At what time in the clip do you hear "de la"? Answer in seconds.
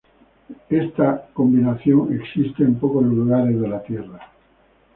3.61-3.83